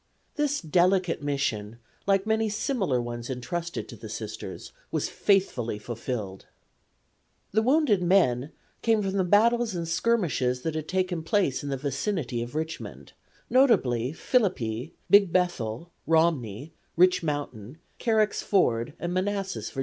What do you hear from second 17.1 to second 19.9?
Mountain, Carrick's Ford and Manassas, Va.